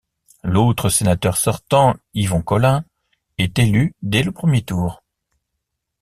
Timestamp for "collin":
2.41-2.83